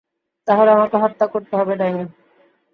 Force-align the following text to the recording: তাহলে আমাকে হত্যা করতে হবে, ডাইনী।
তাহলে 0.47 0.69
আমাকে 0.71 0.97
হত্যা 0.97 1.25
করতে 1.27 1.53
হবে, 1.55 1.73
ডাইনী। 1.75 2.05